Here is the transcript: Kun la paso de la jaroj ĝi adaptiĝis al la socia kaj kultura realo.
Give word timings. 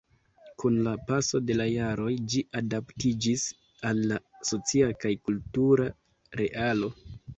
Kun 0.61 0.77
la 0.85 0.91
paso 1.09 1.41
de 1.49 1.57
la 1.59 1.67
jaroj 1.73 2.13
ĝi 2.35 2.41
adaptiĝis 2.61 3.45
al 3.91 4.01
la 4.13 4.17
socia 4.53 4.89
kaj 5.05 5.13
kultura 5.29 5.87
realo. 6.43 6.91